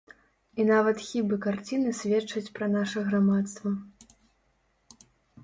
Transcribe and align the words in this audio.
І 0.61 0.63
нават 0.69 1.03
хібы 1.09 1.37
карціны 1.43 1.93
сведчаць 1.99 2.53
пра 2.57 2.71
наша 2.77 3.05
грамадства. 3.11 3.77